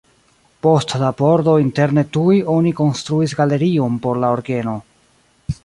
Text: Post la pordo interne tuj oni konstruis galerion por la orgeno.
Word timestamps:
Post 0.67 0.93
la 1.01 1.09
pordo 1.19 1.53
interne 1.63 2.05
tuj 2.17 2.39
oni 2.55 2.73
konstruis 2.81 3.37
galerion 3.43 4.01
por 4.07 4.23
la 4.25 4.33
orgeno. 4.39 4.75